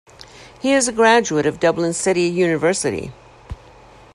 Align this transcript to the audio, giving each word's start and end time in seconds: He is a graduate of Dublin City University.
He 0.59 0.73
is 0.73 0.87
a 0.87 0.91
graduate 0.91 1.45
of 1.45 1.59
Dublin 1.59 1.93
City 1.93 2.23
University. 2.23 3.11